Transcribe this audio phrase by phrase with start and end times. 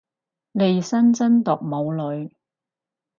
[0.53, 2.35] 利申真毒冇女